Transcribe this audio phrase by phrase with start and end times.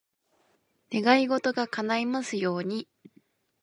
[0.91, 2.87] 願い事が叶いますように。